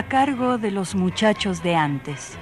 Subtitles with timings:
[0.00, 2.38] A cargo de los muchachos de antes.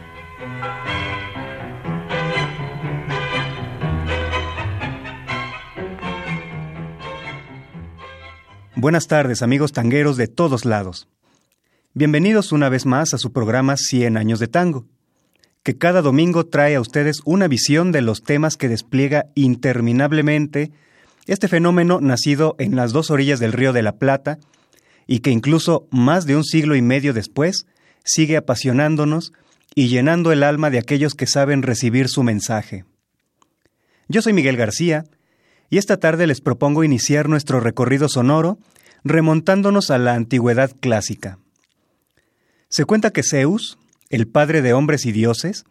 [8.77, 11.09] Buenas tardes amigos tangueros de todos lados.
[11.95, 14.87] Bienvenidos una vez más a su programa 100 años de tango,
[15.65, 20.71] que cada domingo trae a ustedes una visión de los temas que despliega interminablemente
[21.27, 24.39] este fenómeno nacido en las dos orillas del río de la Plata,
[25.09, 27.67] y que incluso más de un siglo y medio después
[28.05, 29.33] sigue apasionándonos
[29.75, 32.85] y llenando el alma de aquellos que saben recibir su mensaje.
[34.09, 35.07] Yo soy Miguel García
[35.71, 38.59] y esta tarde les propongo iniciar nuestro recorrido sonoro
[39.03, 41.39] remontándonos a la antigüedad clásica.
[42.69, 43.79] Se cuenta que Zeus,
[44.11, 45.65] el padre de hombres y dioses,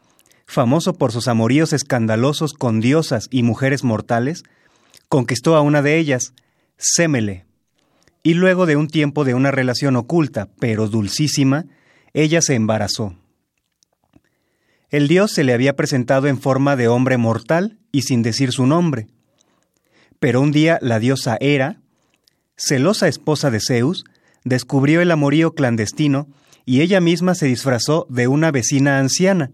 [0.47, 4.43] famoso por sus amoríos escandalosos con diosas y mujeres mortales,
[5.09, 6.33] conquistó a una de ellas,
[6.77, 7.46] Sémele,
[8.27, 11.63] y luego de un tiempo de una relación oculta, pero dulcísima,
[12.13, 13.15] ella se embarazó.
[14.89, 18.65] El dios se le había presentado en forma de hombre mortal y sin decir su
[18.67, 19.07] nombre.
[20.19, 21.79] Pero un día la diosa Hera,
[22.57, 24.03] celosa esposa de Zeus,
[24.43, 26.27] descubrió el amorío clandestino
[26.65, 29.51] y ella misma se disfrazó de una vecina anciana.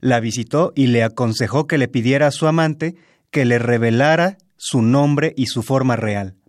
[0.00, 2.96] La visitó y le aconsejó que le pidiera a su amante
[3.30, 6.39] que le revelara su nombre y su forma real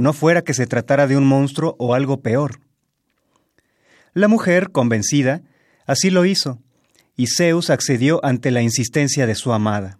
[0.00, 2.60] no fuera que se tratara de un monstruo o algo peor.
[4.12, 5.42] La mujer, convencida,
[5.86, 6.58] así lo hizo,
[7.16, 9.98] y Zeus accedió ante la insistencia de su amada.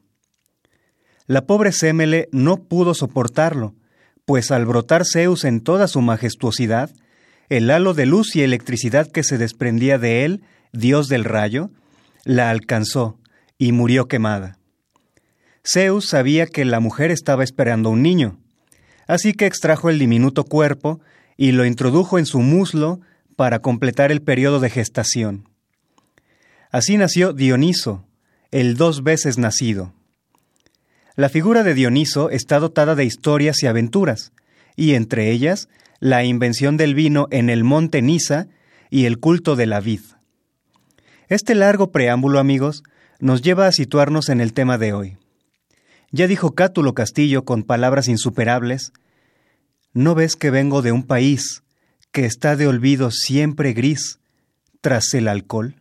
[1.27, 3.75] La pobre Sémele no pudo soportarlo,
[4.25, 6.91] pues al brotar Zeus en toda su majestuosidad,
[7.49, 10.43] el halo de luz y electricidad que se desprendía de él,
[10.73, 11.71] dios del rayo,
[12.25, 13.19] la alcanzó
[13.59, 14.59] y murió quemada.
[15.65, 18.39] Zeus sabía que la mujer estaba esperando un niño,
[19.07, 21.01] Así que extrajo el diminuto cuerpo
[21.37, 23.01] y lo introdujo en su muslo
[23.37, 25.49] para completar el periodo de gestación.
[26.71, 28.07] Así nació Dioniso,
[28.51, 29.93] el dos veces nacido.
[31.17, 34.33] La figura de Dioniso está dotada de historias y aventuras,
[34.77, 35.69] y entre ellas
[35.99, 38.49] la invención del vino en el monte Nisa
[38.89, 40.01] y el culto de la vid.
[41.29, 42.83] Este largo preámbulo, amigos,
[43.21, 45.17] nos lleva a situarnos en el tema de hoy.
[46.13, 48.93] Ya dijo Cátulo Castillo con palabras insuperables,
[49.93, 51.63] ¿no ves que vengo de un país
[52.11, 54.19] que está de olvido siempre gris
[54.81, 55.80] tras el alcohol?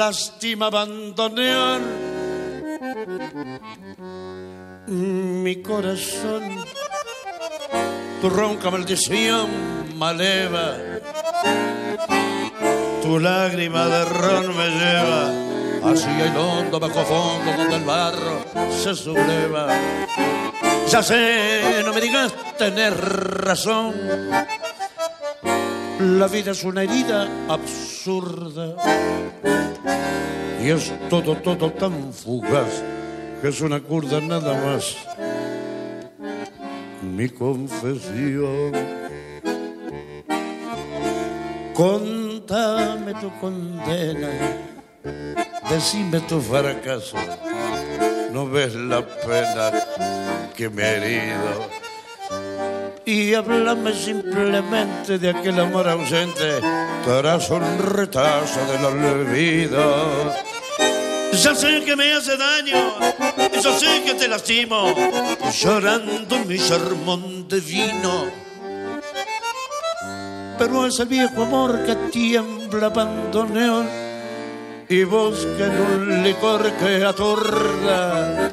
[0.00, 1.78] Lástima abandonar
[4.86, 6.42] mi corazón.
[8.22, 9.48] Tu ronca maldición
[9.98, 10.68] maleva,
[13.02, 15.22] tu lágrima de ron me lleva
[15.90, 18.36] hacia el hondo bajo fondo donde el barro
[18.82, 19.68] se subleva.
[20.88, 22.94] Ya sé, no me digas tener
[23.44, 23.92] razón.
[26.20, 28.76] La vida es una herida absurda
[30.62, 32.82] y es todo, todo tan fugaz
[33.40, 34.96] que es una curda nada más.
[37.02, 38.72] Mi confesión.
[41.74, 44.28] Contame tu condena,
[45.70, 47.16] decime tu fracaso.
[48.32, 49.72] No ves la pena
[50.54, 51.79] que me he herido.
[53.10, 56.60] Y háblame simplemente de aquel amor ausente
[57.04, 60.32] tras un retazo del olvido
[61.32, 62.94] ya sé que me hace daño,
[63.62, 64.94] yo sé que te lastimo,
[65.60, 68.26] llorando mi sermón de vino.
[70.58, 73.88] Pero es el viejo amor que tiembla abandoneón
[74.88, 78.52] y busca en un licor que atorda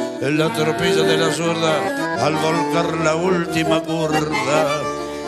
[0.21, 4.81] en la tropilla de la zurda al volcar la última curda.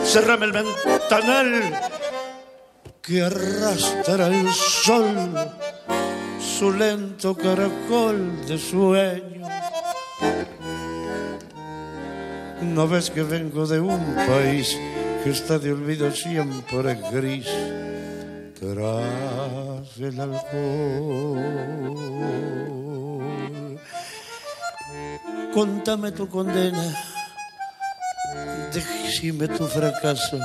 [0.04, 1.80] Cerrame el ventanal
[3.02, 5.34] que arrastra el sol,
[6.38, 9.48] su lento caracol de sueño.
[12.62, 14.78] No ves que vengo de un país
[15.24, 17.48] que está de olvido siempre gris
[18.60, 21.44] tras el alcohol.
[25.54, 26.84] Contame tu condena,
[28.72, 30.38] decime tu fracaso.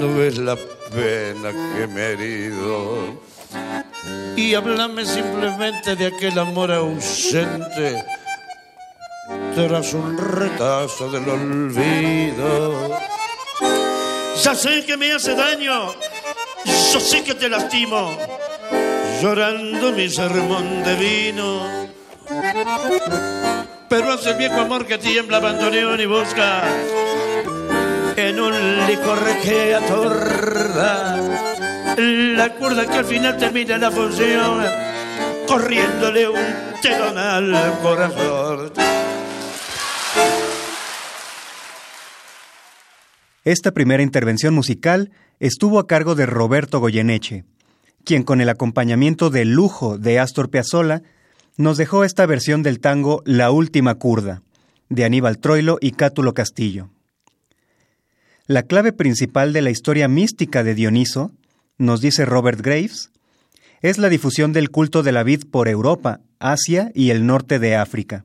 [0.00, 0.56] No ves la
[0.90, 3.22] pena que me he herido.
[4.36, 8.04] Y háblame simplemente de aquel amor ausente
[9.54, 12.98] tras un retazo del olvido.
[14.42, 15.94] Ya sé que me hace daño
[16.64, 18.10] yo sé que te lastimo,
[19.20, 21.62] llorando mi sermón de vino.
[23.92, 26.62] Pero hace el viejo amor que tiembla, abandoneón y busca
[28.16, 31.18] en un licor que atorda
[31.98, 34.64] la cuerda que al final termina la función,
[35.46, 36.40] corriéndole un
[36.80, 38.72] telón al corazón.
[43.44, 47.44] Esta primera intervención musical estuvo a cargo de Roberto Goyeneche,
[48.06, 51.02] quien con el acompañamiento de lujo de Astor Piazzolla
[51.56, 54.42] nos dejó esta versión del tango La Última Curda,
[54.88, 56.90] de Aníbal Troilo y Cátulo Castillo.
[58.46, 61.32] La clave principal de la historia mística de Dioniso,
[61.78, 63.10] nos dice Robert Graves,
[63.80, 67.76] es la difusión del culto de la vid por Europa, Asia y el norte de
[67.76, 68.24] África.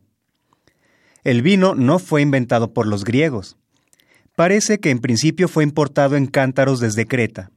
[1.24, 3.57] El vino no fue inventado por los griegos.
[4.35, 7.51] Parece que en principio fue importado en cántaros desde Creta.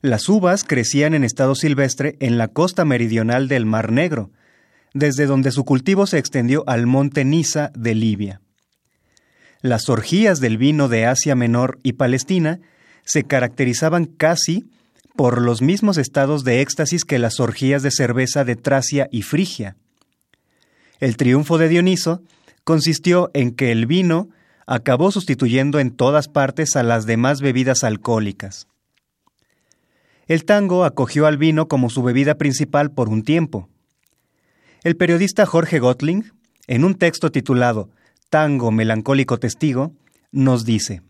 [0.00, 4.30] Las uvas crecían en estado silvestre en la costa meridional del Mar Negro,
[4.94, 8.40] desde donde su cultivo se extendió al monte Nisa de Libia.
[9.60, 12.60] Las orgías del vino de Asia Menor y Palestina
[13.04, 14.66] se caracterizaban casi
[15.16, 19.76] por los mismos estados de éxtasis que las orgías de cerveza de Tracia y Frigia.
[21.00, 22.22] El triunfo de Dioniso
[22.64, 24.30] consistió en que el vino
[24.66, 28.68] acabó sustituyendo en todas partes a las demás bebidas alcohólicas.
[30.26, 33.68] El tango acogió al vino como su bebida principal por un tiempo.
[34.84, 36.32] El periodista Jorge Gotling,
[36.66, 37.90] en un texto titulado
[38.30, 39.92] Tango Melancólico Testigo,
[40.32, 41.02] nos dice,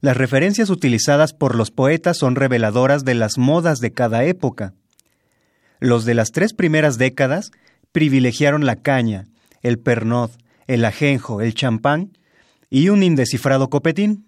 [0.00, 4.74] Las referencias utilizadas por los poetas son reveladoras de las modas de cada época.
[5.78, 7.52] Los de las tres primeras décadas
[7.92, 9.28] privilegiaron la caña,
[9.62, 10.32] el pernod,
[10.66, 12.18] el ajenjo, el champán
[12.68, 14.26] y un indescifrado copetín.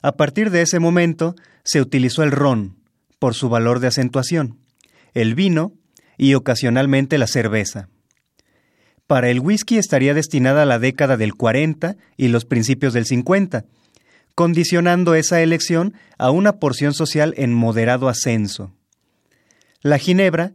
[0.00, 1.34] A partir de ese momento
[1.64, 2.78] se utilizó el ron,
[3.18, 4.58] por su valor de acentuación,
[5.12, 5.74] el vino
[6.16, 7.88] y ocasionalmente la cerveza.
[9.06, 13.64] Para el whisky estaría destinada la década del 40 y los principios del 50,
[14.34, 18.72] condicionando esa elección a una porción social en moderado ascenso.
[19.80, 20.52] La ginebra,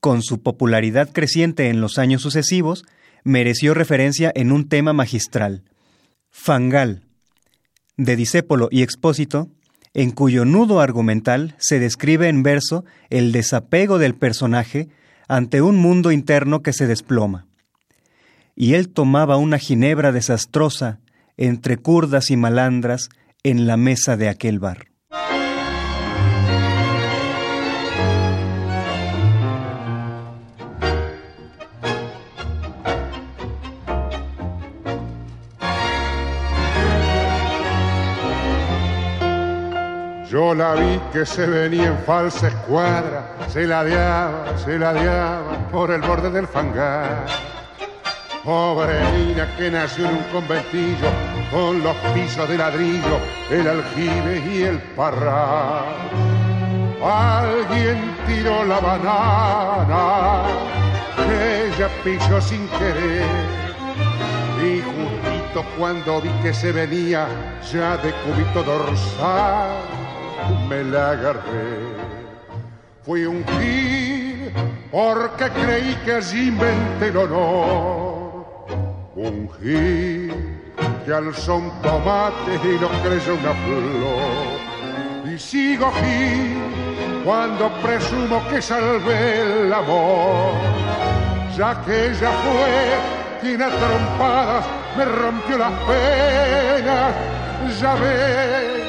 [0.00, 2.84] con su popularidad creciente en los años sucesivos,
[3.24, 5.64] mereció referencia en un tema magistral,
[6.30, 7.02] Fangal,
[7.96, 9.50] de Disépolo y Expósito,
[9.94, 14.88] en cuyo nudo argumental se describe en verso el desapego del personaje
[15.28, 17.46] ante un mundo interno que se desploma.
[18.54, 21.00] Y él tomaba una ginebra desastrosa
[21.36, 23.08] entre curdas y malandras
[23.42, 24.87] en la mesa de aquel bar.
[40.30, 46.02] Yo la vi que se venía en falsa escuadra, se ladeaba, se ladeaba por el
[46.02, 47.26] borde del fangar.
[48.44, 51.08] Pobre niña que nació en un conventillo
[51.50, 53.18] con los pisos de ladrillo,
[53.50, 55.84] el aljibe y el parral.
[57.02, 60.44] Alguien tiró la banana
[61.30, 63.24] ella pisó sin querer
[64.62, 67.28] y justito cuando vi que se venía
[67.72, 69.76] ya de cubito dorsal
[70.68, 71.78] me la agarré.
[73.02, 74.52] Fui un gil
[74.90, 78.66] porque creí que allí inventé el honor.
[79.14, 80.58] Un gil
[81.04, 85.32] que alzó un tomate y lo creyó una flor.
[85.32, 86.54] Y sigo aquí
[87.24, 90.52] cuando presumo que salvé el amor,
[91.56, 94.66] ya que ella fue quien a trompadas
[94.96, 97.14] me rompió las penas.
[97.80, 98.87] Ya ve,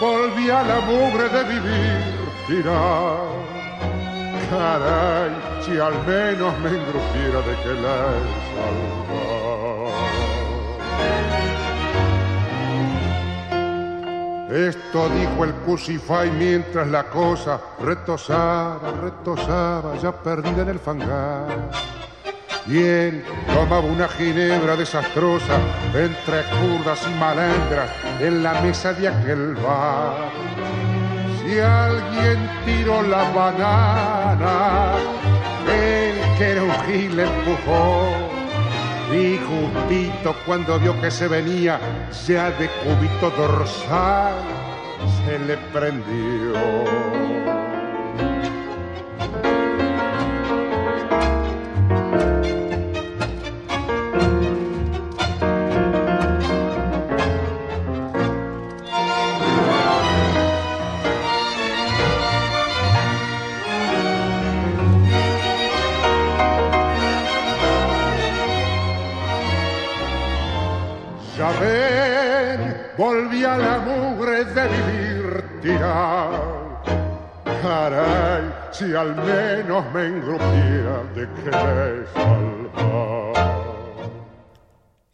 [0.00, 3.28] volví a la mugre de vivir tirar.
[4.50, 5.30] Caray,
[5.62, 7.94] si al menos me engrupiera de que la
[14.52, 21.99] he Esto dijo el Cusify mientras la cosa retosaba, retosaba, ya perdida en el fangar.
[22.68, 25.58] Él tomaba una ginebra desastrosa
[25.94, 27.90] entre curdas y malandras
[28.20, 30.30] en la mesa de aquel bar.
[31.42, 34.92] Si alguien tiró la banana,
[35.66, 38.30] él que era un empujó.
[39.12, 41.80] Y justito cuando vio que se venía
[42.26, 44.34] ya de cubito dorsal,
[45.24, 47.59] se le prendió.
[73.00, 76.82] Volví a la mugre de vivir tirado.
[77.62, 81.50] Caray, si al menos me engrupiera de que
[82.12, 83.40] salvar.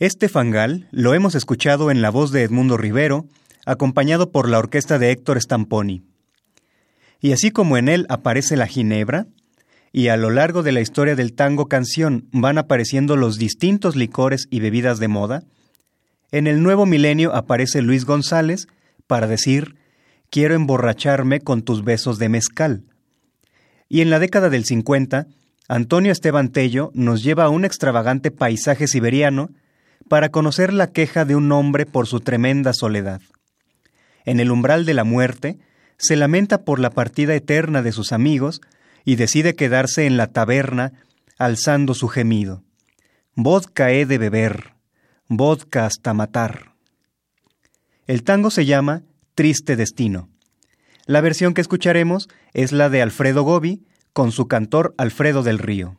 [0.00, 3.26] Este fangal lo hemos escuchado en la voz de Edmundo Rivero,
[3.66, 6.02] acompañado por la orquesta de Héctor Stamponi.
[7.20, 9.28] Y así como en él aparece la ginebra,
[9.92, 14.48] y a lo largo de la historia del tango canción van apareciendo los distintos licores
[14.50, 15.44] y bebidas de moda,
[16.32, 18.66] en el nuevo milenio aparece Luis González
[19.06, 19.76] para decir,
[20.30, 22.82] quiero emborracharme con tus besos de mezcal.
[23.88, 25.26] Y en la década del 50,
[25.68, 29.50] Antonio Esteban Tello nos lleva a un extravagante paisaje siberiano
[30.08, 33.20] para conocer la queja de un hombre por su tremenda soledad.
[34.24, 35.58] En el umbral de la muerte,
[35.98, 38.60] se lamenta por la partida eterna de sus amigos
[39.04, 40.92] y decide quedarse en la taberna
[41.38, 42.62] alzando su gemido.
[43.34, 44.75] Vodka he de beber,
[45.28, 46.74] vodka hasta matar.
[48.06, 49.02] El tango se llama
[49.34, 50.28] Triste Destino.
[51.06, 55.96] La versión que escucharemos es la de Alfredo Gobi con su cantor Alfredo del Río.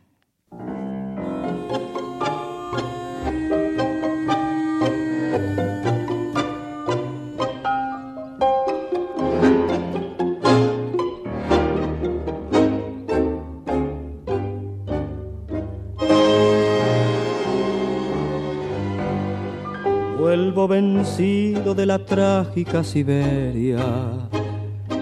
[20.65, 23.83] Vencido de la trágica Siberia,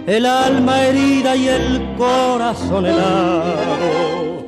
[0.07, 4.47] el alma herida y el corazón helado,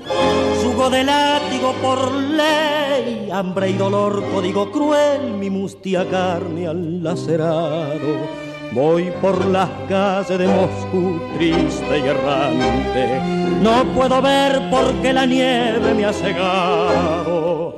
[0.62, 8.48] sugo de látigo por ley, hambre y dolor, código cruel, mi mustia carne al lacerado.
[8.74, 13.22] Voy por las calles de Moscú triste y errante,
[13.62, 17.78] no puedo ver porque la nieve me ha cegado.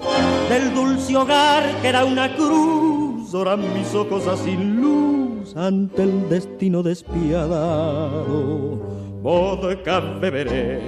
[0.50, 2.99] Del dulce hogar que era una cruz
[3.32, 7.50] lloran mis ojos sin luz ante el destino despiadado.
[9.22, 10.82] Vodka beberé,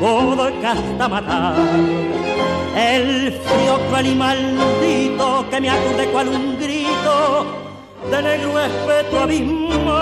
[0.00, 1.56] vodka hasta matar.
[2.76, 7.46] El frío cruel y maldito que me acude cual un grito
[8.10, 10.00] de negro espeto abismal.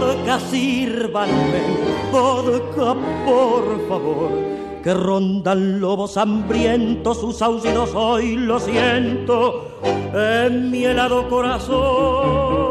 [0.00, 1.62] Vodka sírvanme,
[2.10, 9.78] vodka por favor que rondan lobos hambrientos, sus aullidos hoy lo siento
[10.14, 12.69] en mi helado corazón.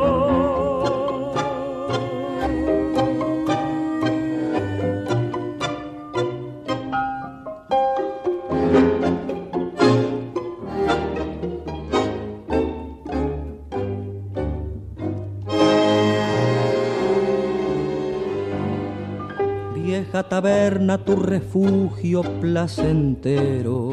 [20.24, 23.92] Taberna tu refugio placentero.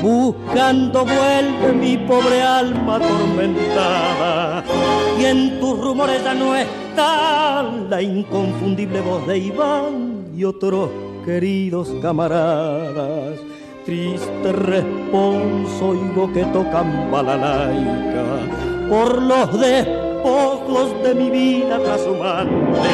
[0.00, 4.62] Buscando vuelve mi pobre alma atormentada
[5.18, 10.90] y en tus rumores ya no está la inconfundible voz de Iván y otros
[11.24, 13.40] queridos camaradas.
[13.86, 18.24] Triste responso oigo que tocan balalaica
[18.88, 22.90] por los despojos de mi vida trashumante.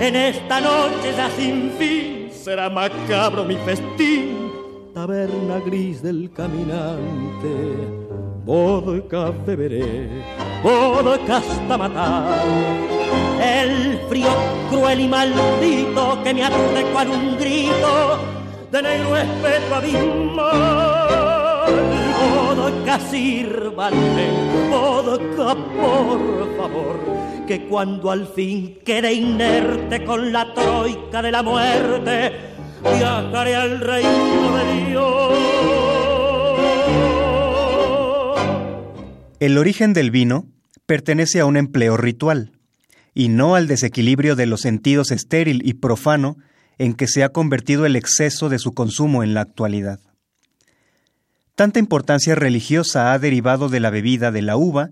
[0.00, 2.11] En esta noche ya sin fin
[2.42, 4.50] será macabro mi festín,
[4.92, 7.54] taberna gris del caminante.
[8.44, 10.08] vodka beberé,
[10.62, 12.42] vodka hasta matar.
[13.40, 14.32] El frío
[14.70, 18.18] cruel y maldito que me arde con un grito
[18.72, 19.14] de negro
[19.76, 21.21] abismal.
[22.72, 24.30] Vodka sírvanme,
[24.70, 26.98] vodka por favor,
[27.46, 32.32] que cuando al fin quede inerte con la troika de la muerte,
[32.82, 35.32] viajaré al reino de Dios.
[39.38, 40.46] El origen del vino
[40.86, 42.52] pertenece a un empleo ritual,
[43.14, 46.38] y no al desequilibrio de los sentidos estéril y profano
[46.78, 50.00] en que se ha convertido el exceso de su consumo en la actualidad.
[51.54, 54.90] Tanta importancia religiosa ha derivado de la bebida de la uva,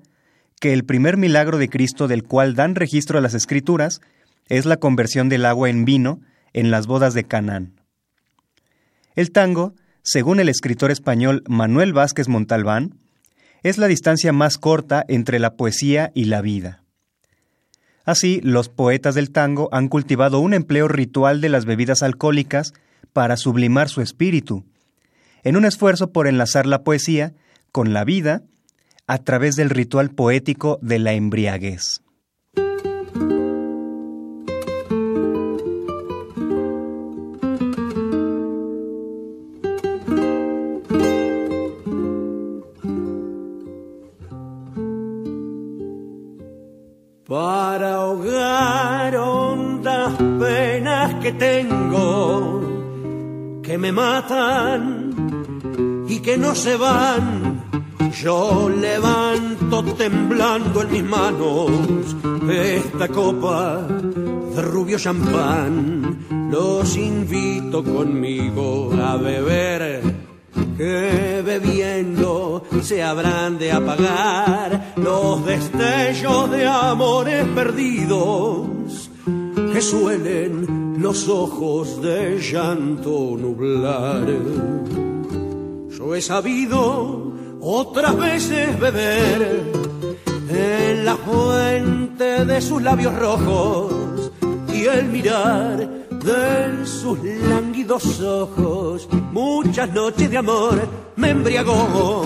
[0.61, 4.03] que el primer milagro de Cristo del cual dan registro a las Escrituras
[4.49, 6.21] es la conversión del agua en vino
[6.53, 7.81] en las bodas de Canaán.
[9.15, 12.97] El tango, según el escritor español Manuel Vázquez Montalbán,
[13.63, 16.83] es la distancia más corta entre la poesía y la vida.
[18.05, 22.73] Así, los poetas del tango han cultivado un empleo ritual de las bebidas alcohólicas
[23.13, 24.65] para sublimar su espíritu,
[25.43, 27.35] en un esfuerzo por enlazar la poesía
[27.73, 28.43] con la vida
[29.07, 32.01] a través del ritual poético de la embriaguez.
[47.31, 52.61] para ahogar hondas penas que tengo,
[53.63, 55.10] que me matan
[56.23, 57.65] que no se van.
[58.23, 61.71] Yo levanto temblando en mis manos
[62.51, 63.87] esta copa
[64.55, 66.51] de rubio champán.
[66.51, 70.03] Los invito conmigo a beber
[70.77, 79.11] que bebiendo se habrán de apagar los destellos de amores perdidos
[79.73, 84.27] que suelen los ojos de llanto nublar.
[86.01, 89.71] Yo he sabido otras veces beber
[90.49, 94.33] en la fuente de sus labios rojos
[94.73, 95.77] y el mirar
[96.11, 102.23] de sus lánguidos ojos, muchas noches de amor me embriagó.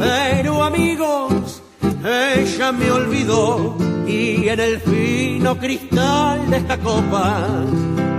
[0.00, 1.62] Pero amigos,
[2.04, 7.46] ella me olvidó y en el fino cristal de esta copa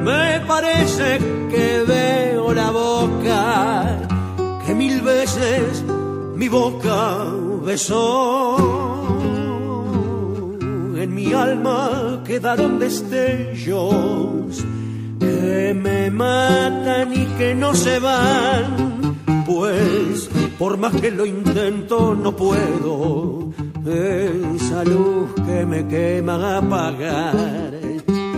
[0.06, 1.20] me parece
[1.50, 4.07] que veo la boca
[4.78, 5.84] mil veces
[6.36, 7.26] mi boca
[7.66, 8.58] besó.
[10.96, 14.64] En mi alma quedaron destellos
[15.20, 22.36] que me matan y que no se van, pues por más que lo intento no
[22.36, 23.54] puedo
[23.88, 27.36] esa luz que me quema apagar.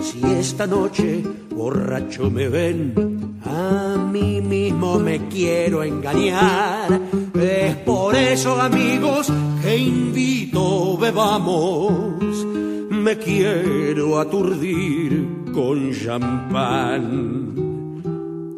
[0.02, 7.00] Si esta noche borracho me ven, a mí mismo me quiero engañar.
[7.40, 12.46] Es por eso, amigos, que invito, bebamos.
[12.90, 17.56] Me quiero aturdir con champán.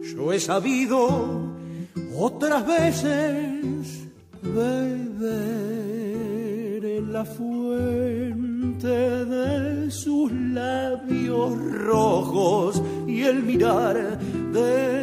[0.01, 1.51] Yo he sabido
[2.17, 4.07] otras veces
[4.41, 5.71] beber
[6.85, 14.19] en la fuente de sus labios rojos y el mirar
[14.51, 15.00] de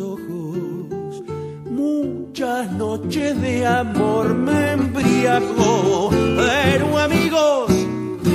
[0.00, 1.22] ojos.
[1.68, 7.72] Muchas noches de amor me embriagó, pero amigos,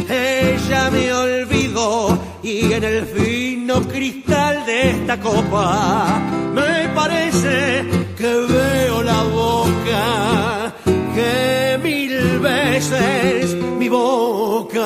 [0.09, 2.19] ella me olvidó.
[2.43, 6.19] Y en el fino cristal de esta copa
[6.53, 7.85] me parece
[8.17, 10.73] que veo la boca
[11.15, 14.83] que mil veces mi boca.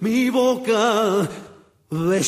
[0.00, 1.28] Mi boca
[1.90, 2.22] El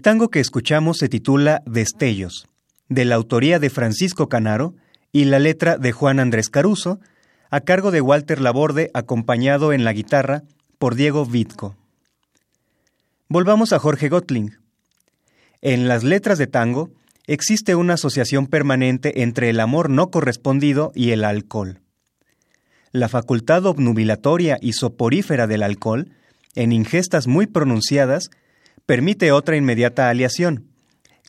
[0.00, 2.48] tango que escuchamos se titula Destellos,
[2.88, 4.74] de la autoría de Francisco Canaro
[5.12, 6.98] y la letra de Juan Andrés Caruso,
[7.48, 10.42] a cargo de Walter Laborde, acompañado en la guitarra
[10.78, 11.76] por Diego Vitco.
[13.28, 14.58] Volvamos a Jorge Gotling.
[15.60, 16.90] En las letras de tango
[17.26, 21.80] existe una asociación permanente entre el amor no correspondido y el alcohol.
[22.92, 26.10] La facultad obnubilatoria y soporífera del alcohol,
[26.54, 28.30] en ingestas muy pronunciadas,
[28.84, 30.66] permite otra inmediata aleación,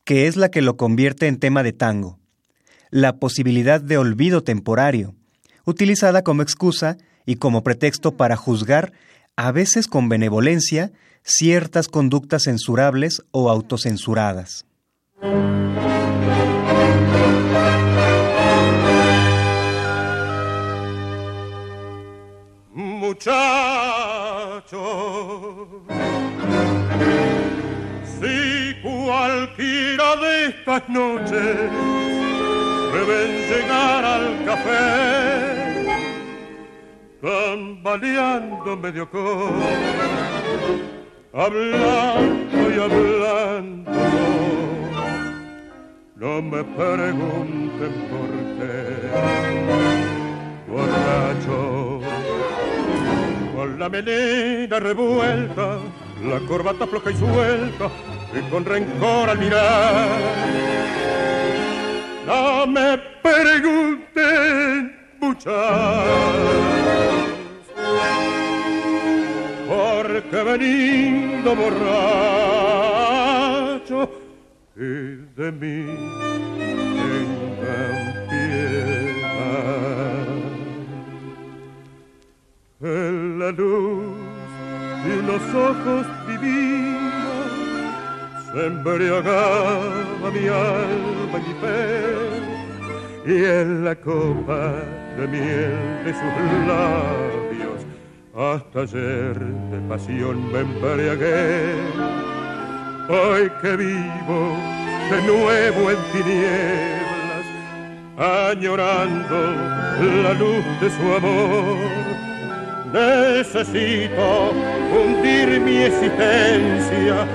[0.04, 2.20] que es la que lo convierte en tema de tango,
[2.90, 5.14] la posibilidad de olvido temporario,
[5.66, 8.94] utilizada como excusa y como pretexto para juzgar,
[9.36, 10.92] a veces con benevolencia,
[11.24, 14.66] ciertas conductas censurables o autocensuradas.
[22.74, 23.38] Muchachos,
[28.04, 31.70] si cualquiera de estas noches
[32.92, 35.86] deben llegar al café,
[37.22, 39.62] tambaleando medio con,
[41.32, 43.91] hablando y hablando.
[46.22, 48.30] No me pregunten por
[48.60, 48.74] qué,
[50.68, 52.00] borracho,
[53.56, 55.80] con la melena revuelta,
[56.24, 57.90] la corbata floja y suelta,
[58.38, 60.20] y con rencor al mirar.
[62.28, 65.56] No me pregunten, muchachos,
[69.68, 72.22] porque venido borracho
[74.76, 75.86] y de mí
[76.98, 77.96] tengan
[78.30, 79.12] piedad.
[82.82, 84.16] En la luz
[85.06, 87.52] y los ojos divinos
[88.54, 91.80] se embriagaba mi alma y mi fe,
[93.26, 94.76] y en la copa
[95.18, 96.36] de miel de sus
[96.68, 97.80] labios
[98.34, 102.41] hasta ayer de pasión me embriagué.
[103.14, 104.56] Hoy que vivo
[105.12, 107.46] de nuevo en tinieblas,
[108.18, 109.38] añorando
[110.24, 111.78] la luz de su amor,
[112.94, 114.54] necesito
[114.94, 117.28] hundir mi existencia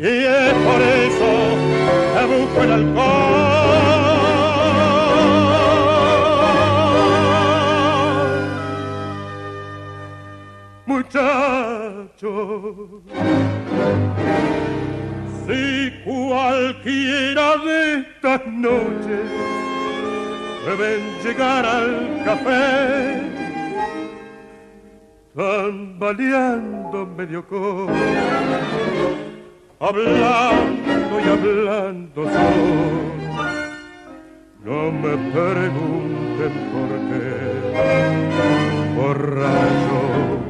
[0.00, 1.30] y es por eso
[2.14, 3.37] que busco el alcohol.
[12.18, 12.24] Si
[16.04, 19.30] cualquiera de estas noches
[20.66, 23.22] deben llegar al café,
[25.36, 27.88] tambaleando medio con
[29.78, 33.18] hablando y hablando son.
[34.64, 37.28] No me pregunten por qué,
[38.96, 40.47] borracho,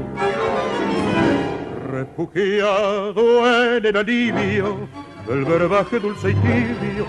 [1.99, 4.89] refugiado en el alivio
[5.27, 7.07] del verbaje dulce y tibio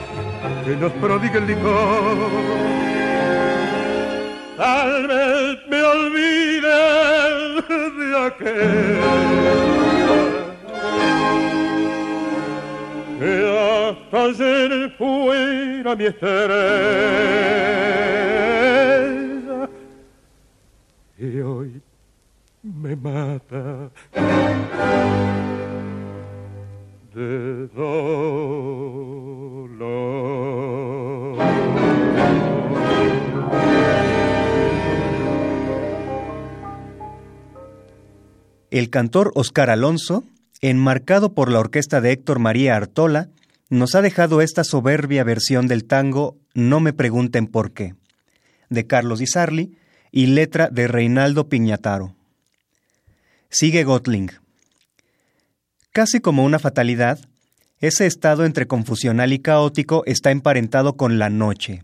[0.66, 2.30] que nos prodiga el licor.
[4.58, 6.78] Tal vez me olvide
[8.00, 8.98] de aquel
[13.20, 13.34] que
[13.92, 16.50] hasta ayer fuera mi estrella
[21.20, 21.82] y hoy
[22.80, 23.92] me mata
[27.14, 27.70] de
[38.72, 40.24] El cantor Oscar Alonso,
[40.62, 43.30] enmarcado por la orquesta de Héctor María Artola,
[43.70, 47.96] nos ha dejado esta soberbia versión del tango No me pregunten por qué,
[48.70, 49.78] de Carlos Di Sarli
[50.12, 52.19] y letra de Reinaldo Piñataro.
[53.52, 54.30] Sigue Gotling.
[55.92, 57.20] Casi como una fatalidad,
[57.80, 61.84] ese estado entre confusional y caótico está emparentado con la noche.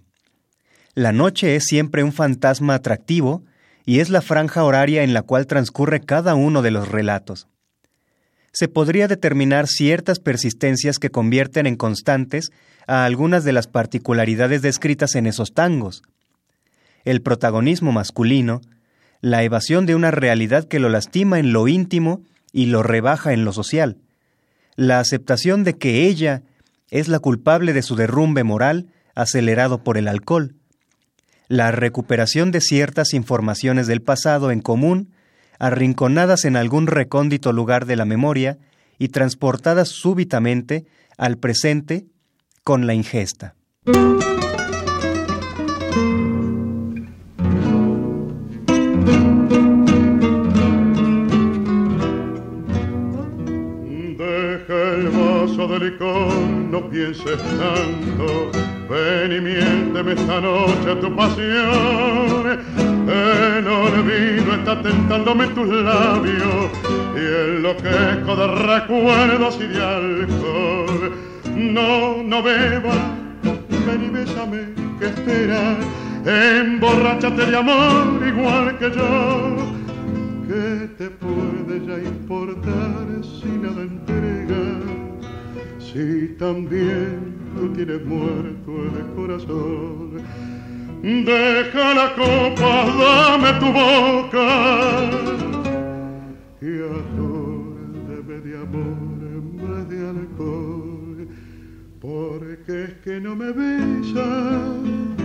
[0.93, 3.43] La noche es siempre un fantasma atractivo
[3.84, 7.47] y es la franja horaria en la cual transcurre cada uno de los relatos.
[8.51, 12.51] Se podría determinar ciertas persistencias que convierten en constantes
[12.86, 16.04] a algunas de las particularidades descritas en esos tangos.
[17.06, 18.62] El protagonismo masculino,
[19.21, 23.43] la evasión de una realidad que lo lastima en lo íntimo y lo rebaja en
[23.45, 23.97] lo social,
[24.75, 26.43] la aceptación de que ella
[26.89, 30.56] es la culpable de su derrumbe moral acelerado por el alcohol,
[31.47, 35.13] la recuperación de ciertas informaciones del pasado en común,
[35.60, 38.58] arrinconadas en algún recóndito lugar de la memoria
[38.97, 40.86] y transportadas súbitamente
[41.17, 42.06] al presente
[42.63, 43.56] con la ingesta.
[56.95, 58.51] Pienses tanto.
[58.89, 62.60] Ven y miénteme esta noche tu pasión.
[63.08, 66.69] El olvido está tentándome tus labios
[67.15, 71.13] y enloquezco de recuerdos y de alcohol.
[71.55, 73.03] No, no bebas,
[73.86, 74.62] ven y bésame,
[74.99, 75.77] que esperas
[76.25, 79.58] emborráchate de amor igual que yo.
[80.47, 85.05] ¿Qué te puede ya importar si nada entrega?
[85.95, 90.21] Si también tú tienes muerto el corazón.
[91.01, 94.47] Deja la copa, dame tu boca
[96.60, 101.27] y atúrdeme de amor en vez de alcohol,
[102.01, 105.15] porque es que no me besas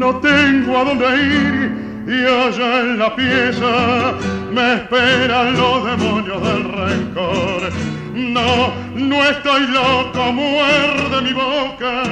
[0.00, 1.72] no tengo a dónde ir
[2.06, 4.14] y allá en la pieza
[4.52, 7.99] me esperan los demonios del rencor.
[8.14, 12.02] No, no estoy loco, muerde mi boca.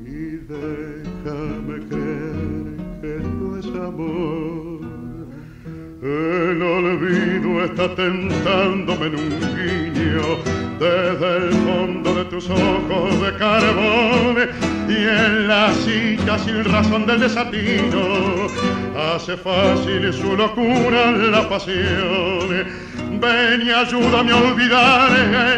[0.00, 4.80] Y déjame creer que esto es amor.
[6.02, 10.38] El olvido está tentándome en un guiño
[10.78, 14.36] desde el fondo de tus ojos de carbón
[14.88, 18.48] y en la silla sin razón del desatino
[18.96, 22.48] hace fácil su locura la pasión.
[23.20, 25.10] Ven y ayúdame a olvidar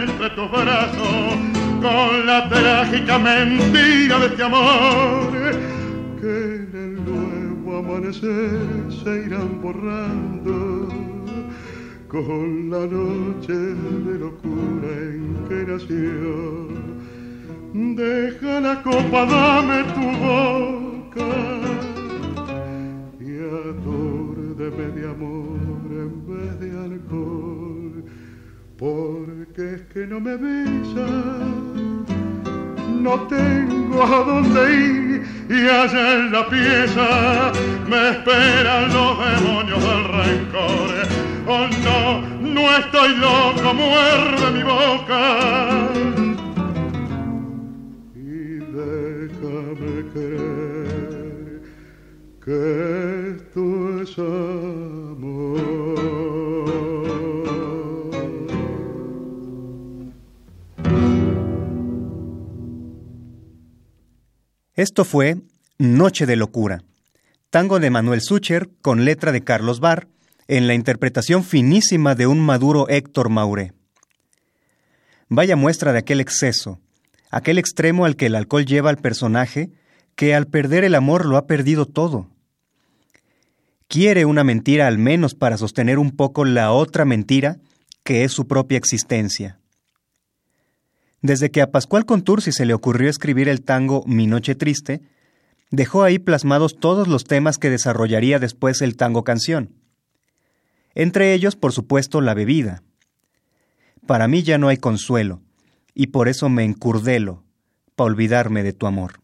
[0.03, 1.37] entre tus brazos
[1.81, 5.33] con la trágica mentira de este amor.
[6.21, 10.89] Que en el nuevo amanecer se irán borrando
[12.09, 16.67] con la noche de locura en que nació.
[17.75, 21.67] Deja la copa, dame tu boca
[23.47, 28.05] atúrdeme de amor en vez de alcohol,
[28.77, 31.57] porque es que no me besas
[33.07, 37.53] no tengo a dónde ir y allá en la pieza
[37.89, 45.89] me esperan los demonios del rencor Oh no, no estoy loco, muerde mi boca.
[48.17, 51.63] Y déjame creer
[52.45, 52.96] que
[64.75, 65.39] Esto fue
[65.79, 66.85] Noche de Locura,
[67.51, 70.09] tango de Manuel Sucher con letra de Carlos Barr
[70.49, 73.73] en la interpretación finísima de un maduro Héctor Mauré.
[75.29, 76.79] Vaya muestra de aquel exceso,
[77.31, 79.71] aquel extremo al que el alcohol lleva al personaje,
[80.15, 82.36] que al perder el amor lo ha perdido todo.
[83.89, 87.59] Quiere una mentira al menos para sostener un poco la otra mentira,
[88.05, 89.59] que es su propia existencia.
[91.23, 95.03] Desde que a Pascual Contursi se le ocurrió escribir el tango Mi Noche Triste,
[95.71, 99.75] dejó ahí plasmados todos los temas que desarrollaría después el tango canción
[100.97, 102.83] entre ellos, por supuesto, la bebida.
[104.07, 105.43] Para mí ya no hay consuelo,
[105.95, 107.45] y por eso me encurdelo,
[107.95, 109.21] para olvidarme de tu amor.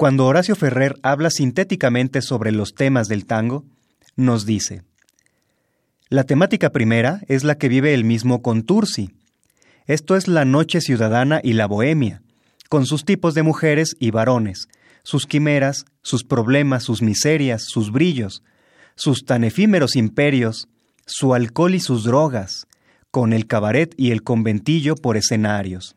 [0.00, 3.66] Cuando Horacio Ferrer habla sintéticamente sobre los temas del tango,
[4.16, 4.82] nos dice,
[6.08, 9.10] la temática primera es la que vive el mismo Contursi.
[9.84, 12.22] Esto es la noche ciudadana y la bohemia,
[12.70, 14.68] con sus tipos de mujeres y varones,
[15.02, 18.42] sus quimeras, sus problemas, sus miserias, sus brillos,
[18.94, 20.70] sus tan efímeros imperios,
[21.04, 22.66] su alcohol y sus drogas,
[23.10, 25.94] con el cabaret y el conventillo por escenarios.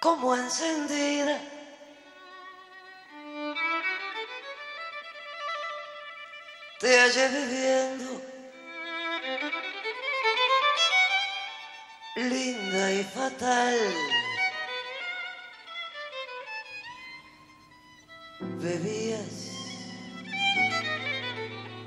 [0.00, 1.38] Como encendida.
[6.80, 8.22] Te hallé viviendo
[12.16, 13.78] linda y fatal.
[18.40, 19.50] bebías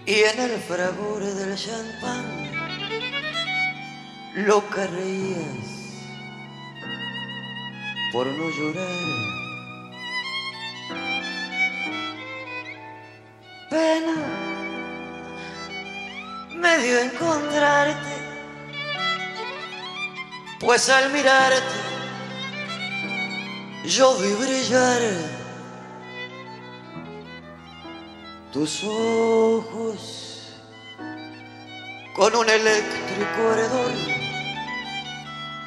[0.06, 2.52] y en el fragor del champán
[4.36, 5.83] lo reías
[8.14, 8.88] por no llorar.
[13.72, 14.16] Pena
[16.56, 18.14] me dio encontrarte,
[20.60, 21.82] pues al mirarte
[23.86, 25.02] yo vi brillar
[28.52, 30.54] tus ojos
[32.16, 33.92] con un eléctrico heredor,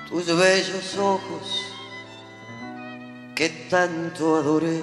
[0.09, 1.66] tus bellos ojos
[3.37, 4.81] que tanto adoré.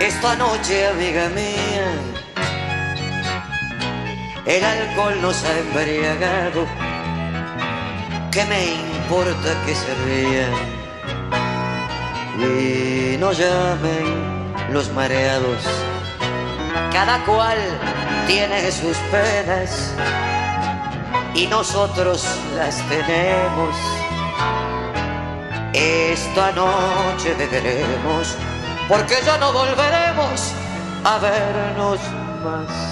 [0.00, 1.88] Esta noche, amiga mía,
[4.44, 6.66] el alcohol nos ha embriagado
[8.32, 10.54] ¿Qué me importa que se rían
[12.38, 15.91] y no llamen los mareados?
[16.92, 17.58] Cada cual
[18.26, 19.92] tiene sus penas
[21.34, 22.26] y nosotros
[22.56, 23.74] las tenemos.
[25.72, 28.36] Esta noche beberemos
[28.88, 30.52] porque ya no volveremos
[31.04, 31.98] a vernos
[32.44, 32.91] más.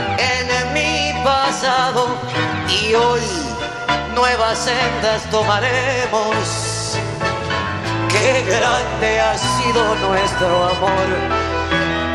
[1.63, 3.21] y hoy
[4.15, 6.97] nuevas sendas tomaremos.
[8.09, 11.07] Qué grande ha sido nuestro amor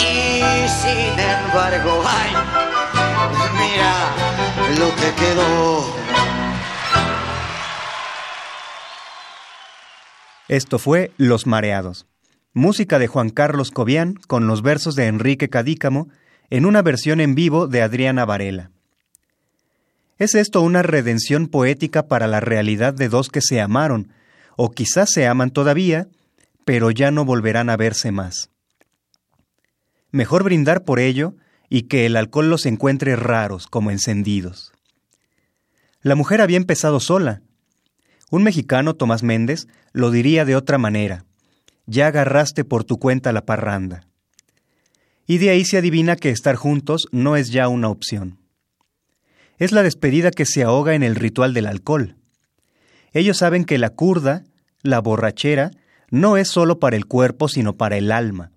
[0.01, 2.33] y sin embargo, ay,
[3.59, 5.97] mira lo que quedó.
[10.49, 12.07] Esto fue Los Mareados
[12.53, 16.09] música de Juan Carlos Cobian con los versos de Enrique Cadícamo
[16.49, 18.71] en una versión en vivo de Adriana Varela.
[20.19, 24.13] ¿Es esto una redención poética para la realidad de dos que se amaron,
[24.57, 26.09] o quizás se aman todavía,
[26.65, 28.51] pero ya no volverán a verse más?
[30.11, 31.35] Mejor brindar por ello
[31.69, 34.73] y que el alcohol los encuentre raros como encendidos.
[36.01, 37.43] La mujer había empezado sola.
[38.31, 41.27] Un mexicano, Tomás Méndez, lo diría de otra manera
[41.87, 44.07] ya agarraste por tu cuenta la parranda.
[45.27, 48.39] Y de ahí se adivina que estar juntos no es ya una opción.
[49.59, 52.17] Es la despedida que se ahoga en el ritual del alcohol.
[53.13, 54.45] Ellos saben que la curda,
[54.83, 55.71] la borrachera,
[56.11, 58.53] no es solo para el cuerpo, sino para el alma.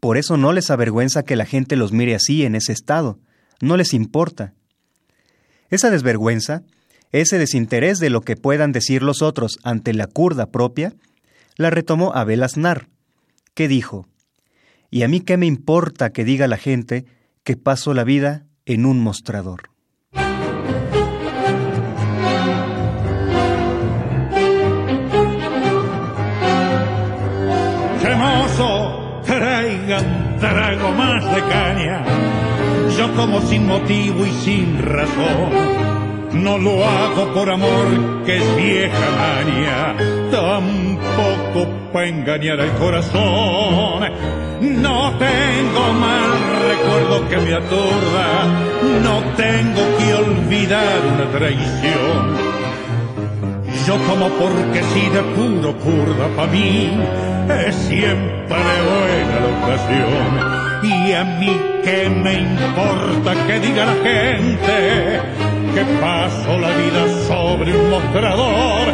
[0.00, 3.18] Por eso no les avergüenza que la gente los mire así en ese estado,
[3.60, 4.52] no les importa.
[5.70, 6.62] Esa desvergüenza,
[7.12, 10.94] ese desinterés de lo que puedan decir los otros ante la curda propia,
[11.56, 12.88] la retomó Abel Aznar,
[13.54, 14.08] que dijo,
[14.90, 17.04] ¿Y a mí qué me importa que diga la gente
[17.42, 19.73] que paso la vida en un mostrador?
[30.76, 32.04] Más de caña.
[32.96, 35.84] Yo como sin motivo y sin razón
[36.32, 39.94] no lo hago por amor, que es vieja maña,
[40.30, 44.02] tampoco para engañar al corazón.
[44.60, 46.30] No tengo mal
[46.68, 48.46] recuerdo que me atorda,
[49.02, 52.54] no tengo que olvidar una traición.
[53.86, 56.90] Yo como porque si de puro curda pa' mí,
[57.48, 58.56] es siempre
[58.88, 60.64] buena la ocasión.
[60.82, 65.20] Y a mí que me importa que diga la gente
[65.74, 68.86] que paso la vida sobre un mostrador.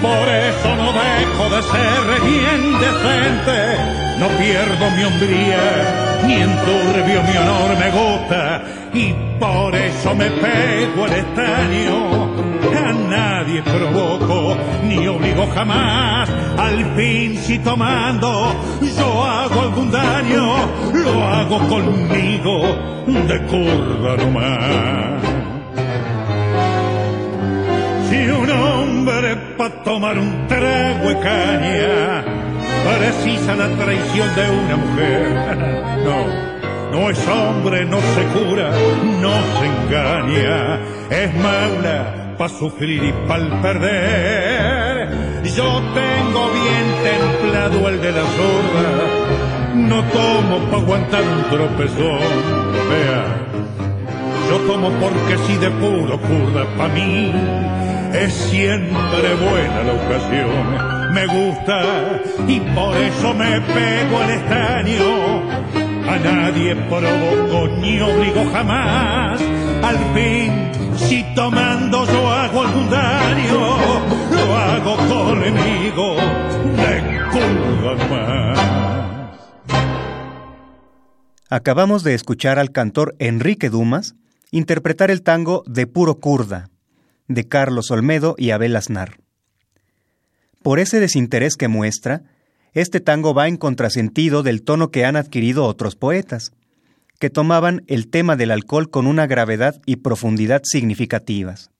[0.00, 3.92] Por eso no dejo de ser bien decente.
[4.18, 8.62] No pierdo mi hombría, ni enturbio mi honor me gusta.
[8.94, 12.51] Y por eso me pego el estaño.
[12.62, 16.28] A nadie provoco, ni obligo jamás.
[16.58, 18.54] Al fin si tomando
[18.96, 20.56] yo hago algún daño,
[20.92, 25.22] lo hago conmigo de curva nomás.
[28.08, 32.24] Si un hombre para tomar un trago de caña
[32.84, 35.32] precisa la traición de una mujer,
[36.04, 38.70] no, no es hombre, no se cura,
[39.20, 45.42] no se engaña, es mala para sufrir y para perder.
[45.44, 52.18] Yo tengo bien templado el de la zorra, no tomo para aguantar un tropezón,
[52.88, 53.24] vea.
[54.48, 57.32] Yo tomo porque si de puro curda pa' mí
[58.12, 61.12] es siempre buena la ocasión.
[61.14, 61.82] Me gusta
[62.48, 65.91] y por eso me pego al estaño.
[66.08, 69.40] A nadie provoco ni obligo jamás.
[69.82, 73.76] Al fin, si tomando yo hago algún daño,
[74.30, 76.16] lo hago conmigo
[76.76, 78.58] de curva más.
[81.48, 84.14] Acabamos de escuchar al cantor Enrique Dumas
[84.50, 86.68] interpretar el tango De puro curda,
[87.26, 89.18] de Carlos Olmedo y Abel Aznar.
[90.62, 92.22] Por ese desinterés que muestra,
[92.72, 96.52] este tango va en contrasentido del tono que han adquirido otros poetas,
[97.18, 101.70] que tomaban el tema del alcohol con una gravedad y profundidad significativas.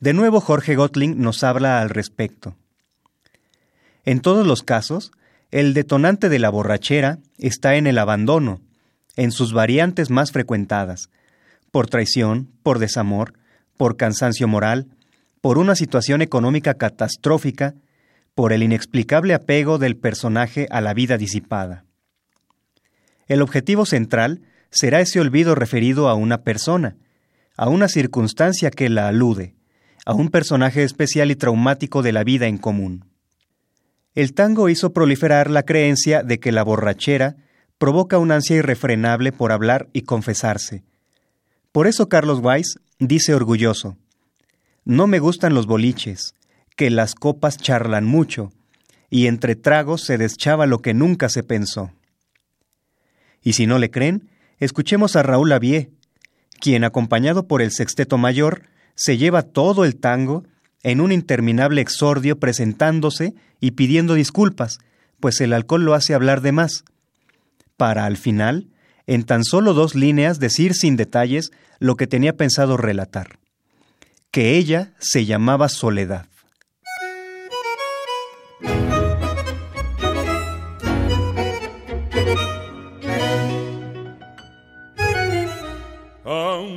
[0.00, 2.56] De nuevo Jorge Gotling nos habla al respecto.
[4.04, 5.12] En todos los casos,
[5.50, 8.60] el detonante de la borrachera está en el abandono,
[9.16, 11.10] en sus variantes más frecuentadas,
[11.70, 13.34] por traición, por desamor,
[13.76, 14.86] por cansancio moral,
[15.40, 17.74] por una situación económica catastrófica,
[18.34, 21.84] por el inexplicable apego del personaje a la vida disipada.
[23.26, 26.96] El objetivo central será ese olvido referido a una persona,
[27.56, 29.54] a una circunstancia que la alude,
[30.06, 33.04] a un personaje especial y traumático de la vida en común.
[34.14, 37.36] El tango hizo proliferar la creencia de que la borrachera
[37.78, 40.84] provoca una ansia irrefrenable por hablar y confesarse.
[41.72, 43.96] Por eso Carlos Weiss dice orgulloso,
[44.84, 46.34] No me gustan los boliches,
[46.76, 48.52] que las copas charlan mucho,
[49.10, 51.92] y entre tragos se deschaba lo que nunca se pensó.
[53.42, 55.90] Y si no le creen, escuchemos a Raúl Lavie,
[56.60, 58.62] quien, acompañado por el sexteto mayor,
[58.94, 60.44] se lleva todo el tango
[60.82, 64.78] en un interminable exordio presentándose y pidiendo disculpas,
[65.20, 66.84] pues el alcohol lo hace hablar de más,
[67.76, 68.68] para al final,
[69.06, 73.38] en tan solo dos líneas, decir sin detalles lo que tenía pensado relatar,
[74.30, 76.26] que ella se llamaba Soledad.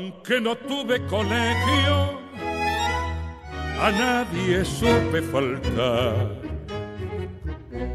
[0.05, 2.19] Aunque no tuve colegio,
[3.81, 6.29] a nadie supe faltar.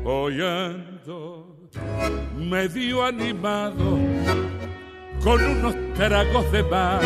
[0.05, 1.57] Hoy ando
[2.37, 3.97] medio animado
[5.23, 7.05] con unos tragos de más.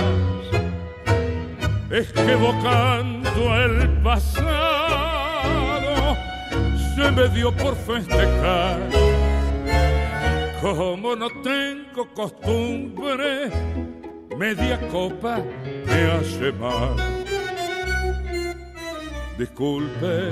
[1.90, 4.56] Es que evocando el pasado
[6.96, 8.78] se me dio por festejar.
[10.62, 13.50] Como no tengo costumbre,
[14.38, 15.42] media copa
[15.86, 16.96] me hace mal.
[19.38, 20.30] Disculpe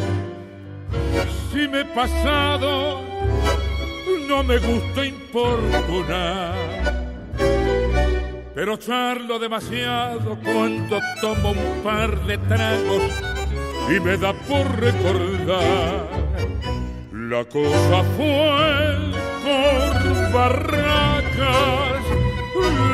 [1.53, 3.00] si me he pasado,
[4.26, 6.55] no me gusta importunar.
[8.55, 13.03] Pero charlo demasiado cuando tomo un par de tragos
[13.88, 16.09] y me da por recordar.
[17.12, 21.91] La cosa fue por barracas,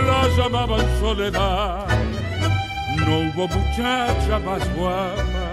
[0.07, 1.87] la llamaban soledad.
[3.07, 5.49] No hubo muchacha más guapa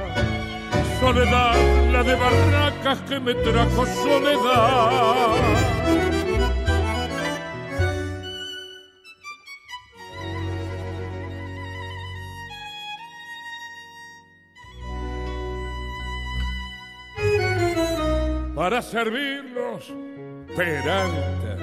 [0.99, 5.35] soledad, la de barracas que me trajo soledad.
[18.55, 19.93] Para servirlos,
[20.55, 21.57] Peralta,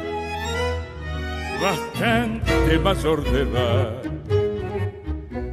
[1.62, 4.02] bastante mayor de edad.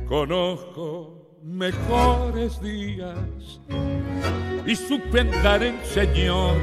[0.08, 3.62] Conozco mejores días
[4.66, 6.56] y supe andar en señor.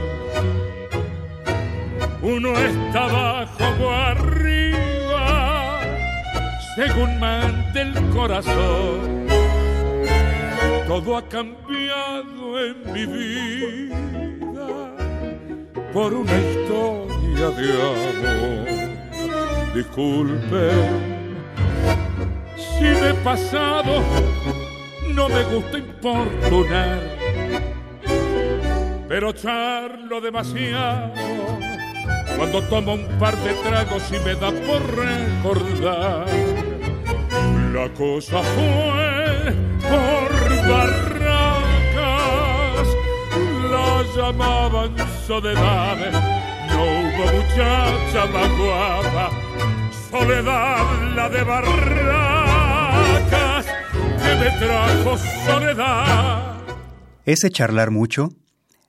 [2.23, 5.81] Uno está abajo o arriba,
[6.75, 9.27] según mande el corazón.
[10.89, 14.67] Todo ha cambiado en mi vida
[15.93, 18.76] por una historia de amor.
[19.77, 20.70] Disculpe
[22.57, 24.03] si me he pasado
[25.12, 26.99] no me gusta importunar,
[29.07, 31.12] pero charlo demasiado
[32.39, 36.27] cuando tomo un par de tragos y me da por recordar.
[37.74, 39.53] La cosa fue
[39.83, 40.31] por
[40.70, 42.09] barracas,
[43.70, 44.97] la llamaban
[45.27, 45.99] soledad,
[46.70, 49.46] no hubo muchacha más
[50.19, 51.67] soledad la de barracas
[54.41, 56.57] me trajo soledad.
[57.25, 58.31] Ese charlar mucho,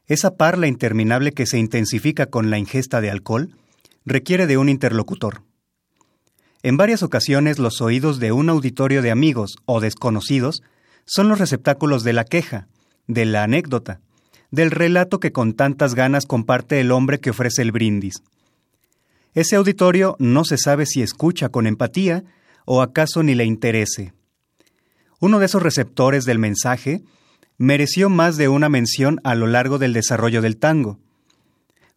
[0.08, 3.50] esa parla interminable que se intensifica con la ingesta de alcohol,
[4.06, 5.44] requiere de un interlocutor.
[6.64, 10.64] En varias ocasiones los oídos de un auditorio de amigos o desconocidos
[11.06, 12.68] son los receptáculos de la queja,
[13.08, 14.00] de la anécdota,
[14.52, 18.22] del relato que con tantas ganas comparte el hombre que ofrece el brindis.
[19.38, 22.24] Ese auditorio no se sabe si escucha con empatía
[22.66, 24.14] o acaso ni le interese.
[25.20, 27.04] Uno de esos receptores del mensaje
[27.56, 30.98] mereció más de una mención a lo largo del desarrollo del tango.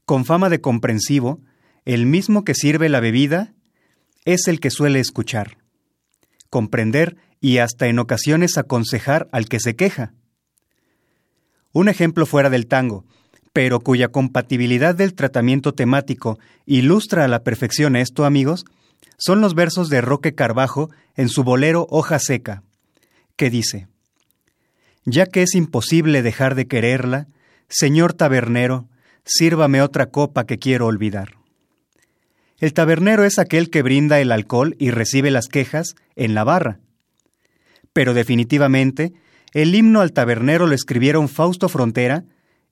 [0.05, 1.41] Con fama de comprensivo,
[1.87, 3.55] el mismo que sirve la bebida
[4.27, 5.57] es el que suele escuchar.
[6.51, 10.13] comprender y hasta en ocasiones aconsejar al que se queja.
[11.73, 13.07] Un ejemplo fuera del tango,
[13.53, 18.65] pero cuya compatibilidad del tratamiento temático ilustra a la perfección esto, amigos,
[19.19, 22.63] son los versos de Roque Carbajo en su bolero Hoja Seca,
[23.37, 23.89] que dice,
[25.05, 27.27] Ya que es imposible dejar de quererla,
[27.69, 28.89] Señor tabernero,
[29.25, 31.35] sírvame otra copa que quiero olvidar.
[32.59, 36.79] El tabernero es aquel que brinda el alcohol y recibe las quejas en la barra.
[37.93, 39.13] Pero definitivamente,
[39.53, 42.25] el himno al tabernero lo escribieron Fausto Frontera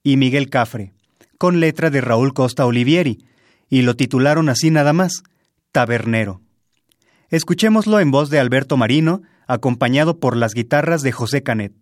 [0.09, 0.95] y Miguel Cafre,
[1.37, 3.27] con letra de Raúl Costa Olivieri,
[3.69, 5.23] y lo titularon así nada más,
[5.71, 6.41] Tabernero.
[7.29, 11.75] Escuchémoslo en voz de Alberto Marino, acompañado por las guitarras de José Canet.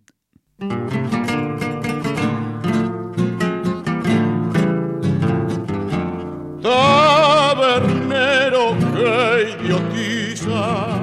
[6.61, 10.99] Tabernero que idiotiza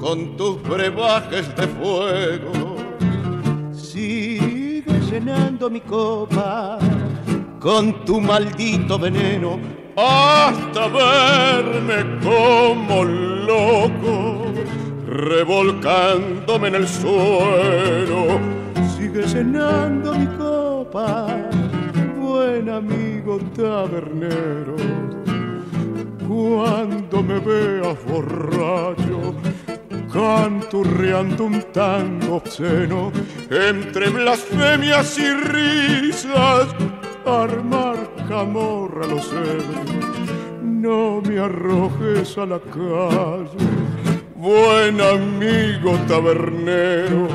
[0.00, 2.59] con tus brebajes de fuego.
[5.20, 6.78] Sigue llenando mi copa
[7.58, 9.58] con tu maldito veneno
[9.94, 14.46] hasta verme como loco,
[15.06, 18.40] revolcándome en el suelo.
[18.96, 21.36] Sigue llenando mi copa,
[22.18, 24.76] buen amigo tabernero.
[26.26, 29.34] Cuando me veas borracho,
[30.12, 33.12] canturreando un tango obsceno,
[33.50, 36.68] entre blasfemias y risas,
[37.24, 37.96] armar
[38.28, 39.90] camorra los ebrios.
[40.62, 43.58] No me arrojes a la calle,
[44.34, 47.28] buen amigo tabernero.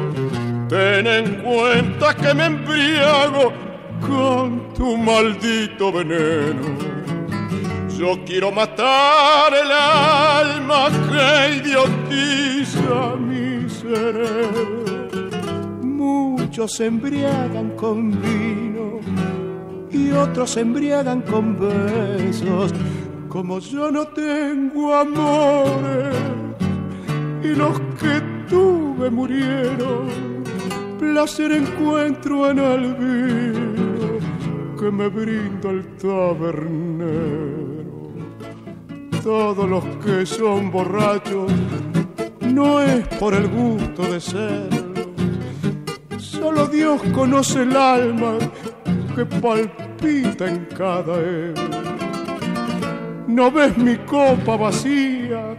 [0.68, 3.54] Ten en cuenta que me embriago
[4.02, 6.96] con tu maldito veneno.
[7.98, 11.95] Yo quiero matar el alma que idiotiza
[15.82, 19.00] Muchos se embriagan con vino
[19.92, 22.74] y otros se embriagan con besos.
[23.28, 26.16] Como yo no tengo amores
[27.44, 30.08] y los que tuve murieron,
[31.00, 34.20] placer encuentro en el vino
[34.80, 37.56] que me brinda el tabernero
[39.26, 41.52] todos los que son borrachos
[42.56, 45.14] no es por el gusto de serlo.
[46.18, 48.38] Solo Dios conoce el alma
[49.14, 51.54] que palpita en cada él.
[53.28, 55.58] No ves mi copa vacía,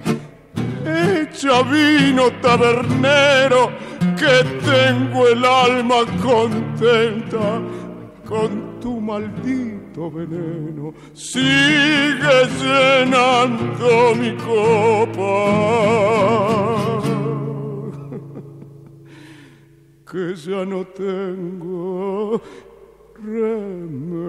[0.87, 3.71] hecha vino tabernero,
[4.17, 4.35] que
[4.65, 7.61] tengo el alma contenta
[8.27, 9.01] con tu
[9.97, 10.95] veneno.
[11.15, 15.33] Sigue llenando mi copa.
[20.07, 22.41] Que ya no tengo
[23.21, 24.27] remedio.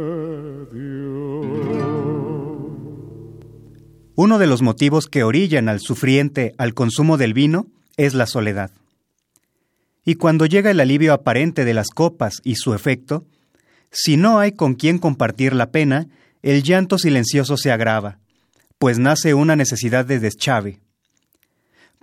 [4.16, 8.72] Uno de los motivos que orillan al sufriente al consumo del vino es la soledad.
[10.04, 13.26] Y cuando llega el alivio aparente de las copas y su efecto,
[13.92, 16.08] si no hay con quien compartir la pena,
[16.42, 18.20] el llanto silencioso se agrava,
[18.78, 20.80] pues nace una necesidad de deschave.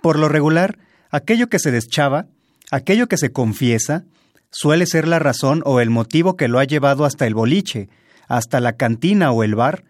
[0.02, 0.78] Por lo regular,
[1.10, 2.26] aquello que se deschava,
[2.70, 4.04] aquello que se confiesa,
[4.50, 7.88] suele ser la razón o el motivo que lo ha llevado hasta el boliche,
[8.28, 9.84] hasta la cantina o el bar,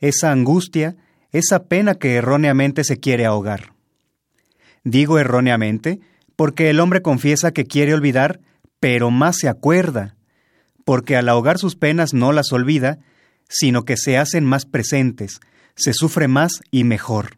[0.00, 0.96] esa angustia,
[1.32, 3.72] esa pena que erróneamente se quiere ahogar.
[4.84, 6.00] Digo erróneamente
[6.36, 8.40] porque el hombre confiesa que quiere olvidar,
[8.80, 10.16] pero más se acuerda,
[10.90, 12.98] porque al ahogar sus penas no las olvida,
[13.48, 15.38] sino que se hacen más presentes,
[15.76, 17.36] se sufre más y mejor.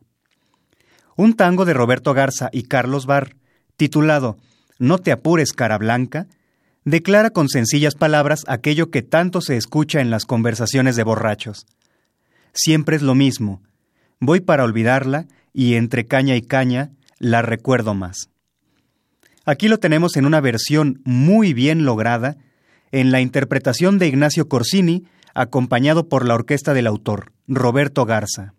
[1.18, 3.36] Un tango de Roberto Garza y Carlos Barr,
[3.76, 4.38] titulado
[4.78, 6.28] No te apures, cara blanca,
[6.86, 11.66] declara con sencillas palabras aquello que tanto se escucha en las conversaciones de borrachos.
[12.54, 13.60] Siempre es lo mismo.
[14.18, 18.30] Voy para olvidarla y entre caña y caña la recuerdo más.
[19.44, 22.38] Aquí lo tenemos en una versión muy bien lograda,
[22.92, 28.54] en la interpretación de Ignacio Corsini, acompañado por la orquesta del autor, Roberto Garza.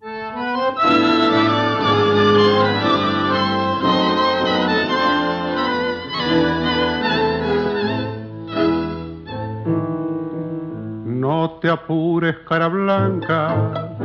[11.06, 13.96] No te apures, cara blanca,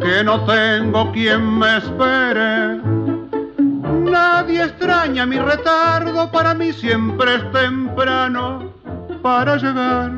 [0.00, 2.80] que no tengo quien me espere.
[4.10, 8.69] Nadie extraña mi retardo, para mí siempre es temprano
[9.22, 10.10] para llegar.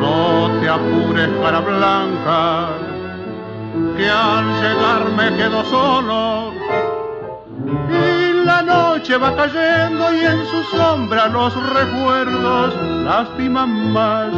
[0.00, 2.68] No te apures, cara blanca,
[3.96, 6.52] que al llegar me quedo solo
[7.66, 14.32] y la noche va cayendo y en su sombra los recuerdos lastiman más.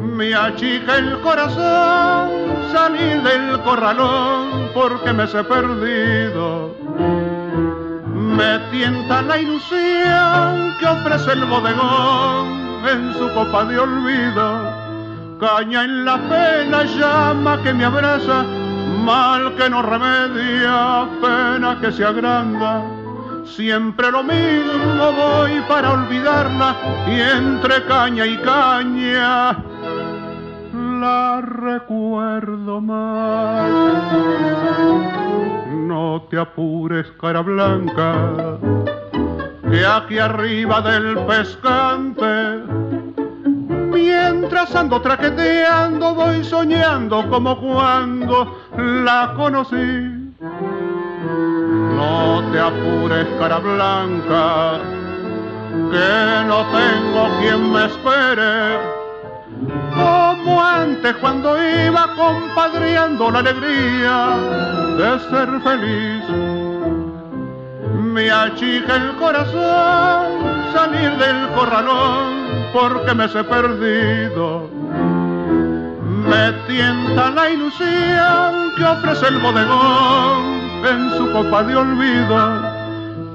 [0.00, 2.30] Me achica el corazón
[2.72, 6.74] salir del corralón porque me he perdido.
[8.36, 12.48] Me tienta la ilusión que ofrece el bodegón
[12.88, 15.38] en su copa de olvido.
[15.38, 18.44] Caña en la pena, llama que me abraza,
[19.04, 22.82] mal que no remedia, pena que se agranda.
[23.44, 26.74] Siempre lo mismo voy para olvidarla
[27.06, 29.71] y entre caña y caña
[31.02, 33.68] la recuerdo más.
[35.88, 38.14] No te apures, cara blanca,
[39.68, 42.62] que aquí arriba del pescante,
[43.90, 49.98] mientras ando traqueteando, voy soñando como cuando la conocí.
[51.98, 54.78] No te apures, cara blanca,
[55.90, 59.01] que no tengo quien me espere.
[59.94, 64.36] Como antes cuando iba compadreando la alegría
[64.96, 66.24] de ser feliz.
[68.12, 74.68] Me achica el corazón salir del corralón porque me he perdido.
[76.28, 82.72] Me tienta la ilusión que ofrece el bodegón en su copa de olvido.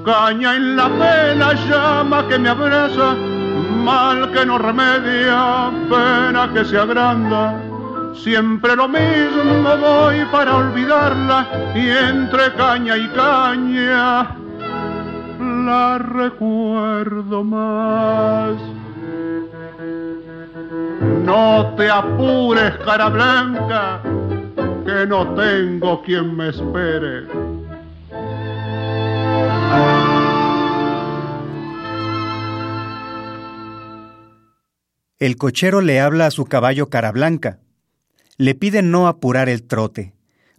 [0.04, 3.14] Caña en la pena, llama que me abraza,
[3.88, 7.42] mal que no remedia, pena que se agranda.
[8.22, 14.36] Siempre lo mismo voy para olvidarla y entre caña y caña
[15.68, 18.56] la recuerdo más.
[21.24, 24.02] No te apures, cara blanca,
[24.84, 27.57] que no tengo quien me espere.
[35.18, 37.58] El cochero le habla a su caballo cara blanca.
[38.36, 40.14] Le pide no apurar el trote,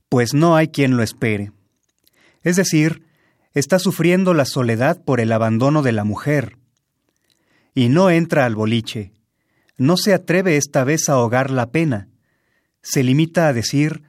[0.10, 1.54] pues no hay quien lo espere.
[2.44, 3.04] Es decir,
[3.54, 6.58] está sufriendo la soledad por el abandono de la mujer.
[7.74, 9.14] Y no entra al boliche.
[9.78, 12.10] No se atreve esta vez a ahogar la pena.
[12.82, 14.04] Se limita a decir,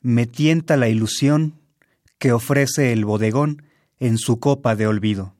[0.00, 1.60] me tienta la ilusión
[2.18, 3.62] que ofrece el bodegón
[4.00, 5.36] en su copa de olvido.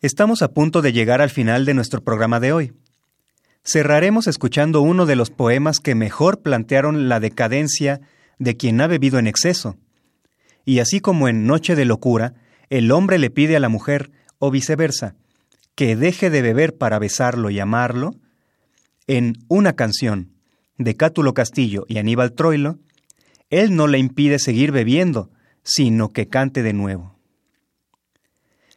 [0.00, 2.72] Estamos a punto de llegar al final de nuestro programa de hoy.
[3.66, 8.02] Cerraremos escuchando uno de los poemas que mejor plantearon la decadencia
[8.38, 9.76] de quien ha bebido en exceso.
[10.66, 12.34] Y así como en Noche de Locura,
[12.68, 15.14] el hombre le pide a la mujer, o viceversa,
[15.74, 18.14] que deje de beber para besarlo y amarlo,
[19.06, 20.32] en una canción
[20.76, 22.78] de Cátulo Castillo y Aníbal Troilo,
[23.48, 25.30] él no le impide seguir bebiendo,
[25.62, 27.18] sino que cante de nuevo.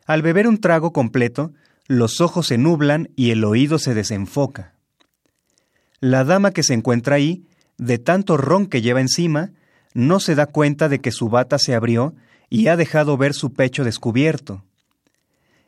[0.05, 1.51] Al beber un trago completo,
[1.87, 4.76] los ojos se nublan y el oído se desenfoca.
[5.99, 7.43] La dama que se encuentra ahí,
[7.77, 9.51] de tanto ron que lleva encima,
[9.93, 12.13] no se da cuenta de que su bata se abrió
[12.49, 14.63] y ha dejado ver su pecho descubierto.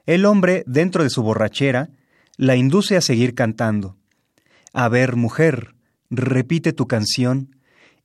[0.05, 1.89] El hombre, dentro de su borrachera,
[2.38, 3.97] la induce a seguir cantando.
[4.71, 5.75] A ver, mujer,
[6.09, 7.55] repite tu canción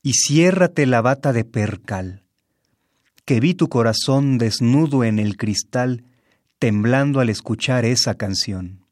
[0.02, 2.22] y ciérrate la bata de percal,
[3.24, 6.04] que vi tu corazón desnudo en el cristal,
[6.58, 8.83] temblando al escuchar esa canción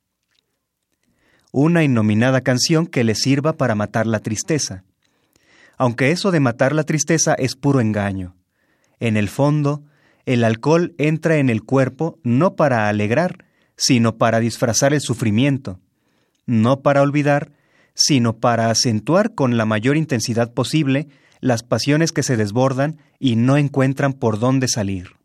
[1.52, 4.84] una innominada canción que le sirva para matar la tristeza.
[5.78, 8.34] Aunque eso de matar la tristeza es puro engaño.
[8.98, 9.84] En el fondo,
[10.26, 13.44] el alcohol entra en el cuerpo no para alegrar,
[13.76, 15.80] sino para disfrazar el sufrimiento,
[16.46, 17.52] no para olvidar,
[17.94, 21.08] sino para acentuar con la mayor intensidad posible
[21.40, 25.16] las pasiones que se desbordan y no encuentran por dónde salir.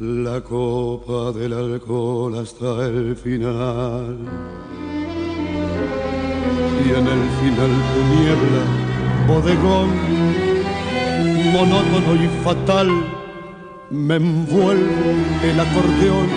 [0.00, 4.16] La copa del alcohol hasta el final.
[6.82, 8.62] Y en el final tu niebla,
[9.28, 9.90] bodegón,
[11.52, 12.88] monótono y fatal,
[13.90, 16.28] me envuelve el acordeón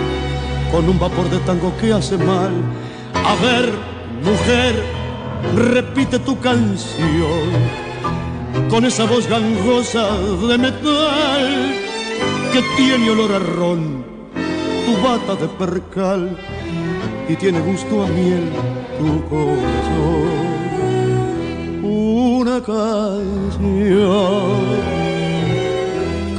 [0.70, 2.52] con un vapor de tango que hace mal.
[3.14, 3.72] A ver,
[4.22, 4.74] mujer,
[5.56, 7.48] repite tu canción
[8.68, 11.83] con esa voz gangosa de metal
[12.54, 14.04] que tiene olor a ron,
[14.86, 16.38] tu bata de percal
[17.28, 18.48] y tiene gusto a miel
[18.96, 20.28] tu corazón.
[21.82, 23.58] Una canción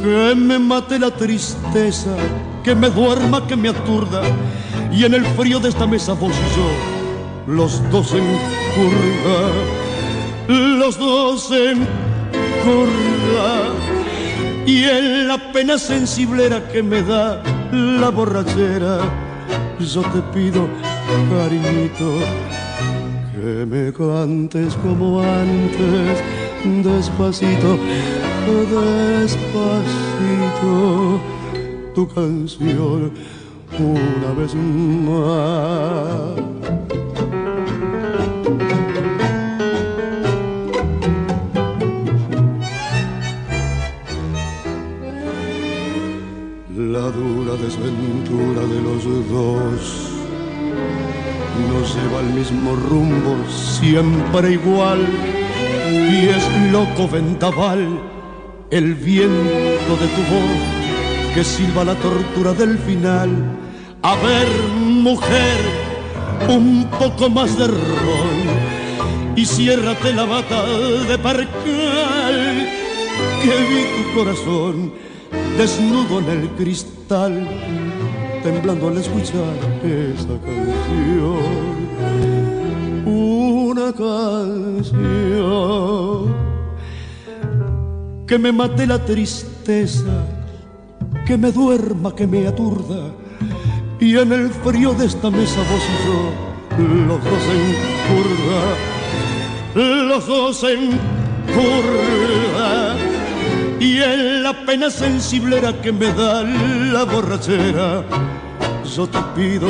[0.02, 2.16] que me mate la tristeza,
[2.64, 4.22] que me duerma, que me aturda
[4.94, 8.24] y en el frío de esta mesa vos y yo, los dos en
[8.74, 9.52] curva,
[10.48, 11.86] los dos en
[12.64, 13.95] corra
[14.66, 17.42] y en la pena sensiblera que me da
[17.72, 19.00] la borrachera,
[19.80, 20.68] yo te pido,
[21.30, 22.20] cariñito,
[23.34, 26.24] que me cantes como antes,
[26.84, 27.78] despacito,
[29.20, 29.62] despacito,
[31.94, 33.12] tu canción
[33.78, 36.36] una vez más.
[47.78, 50.12] Desventura de los dos
[51.70, 55.06] nos lleva al mismo rumbo, siempre igual,
[55.90, 58.00] y es loco ventaval
[58.72, 63.30] el viento de tu voz que silba la tortura del final.
[64.02, 64.48] A ver,
[64.80, 65.58] mujer,
[66.48, 72.70] un poco más de ron y ciérrate la bata de parcal
[73.42, 74.94] que vi tu corazón
[75.58, 77.48] desnudo en el cristal,
[78.44, 81.38] temblando al escuchar esa canción.
[83.06, 85.06] Una canción
[88.28, 90.26] que me mate la tristeza,
[91.26, 93.14] que me duerma, que me aturda,
[94.00, 96.32] y en el frío de esta mesa vos y yo,
[97.08, 97.76] los dos en
[98.10, 98.62] curva,
[100.08, 101.00] los dos en
[101.54, 102.85] curva
[103.80, 108.04] y en la pena sensiblera que me da la borrachera,
[108.96, 109.68] yo te pido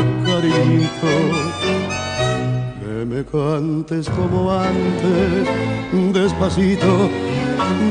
[2.79, 5.47] que me cantes como antes,
[6.13, 7.09] despacito,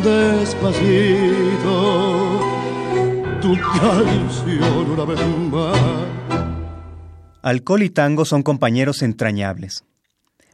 [0.03, 1.71] despacito,
[3.41, 5.79] tu canción una vez más.
[7.43, 9.85] Alcohol y tango son compañeros entrañables.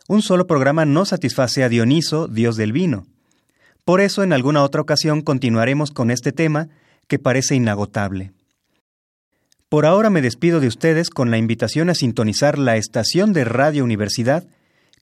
[0.08, 3.06] Un solo programa no satisface a Dioniso, dios del vino.
[3.84, 6.68] Por eso en alguna otra ocasión continuaremos con este tema
[7.08, 8.32] que parece inagotable.
[9.68, 13.84] Por ahora me despido de ustedes con la invitación a sintonizar la estación de Radio
[13.84, 14.46] Universidad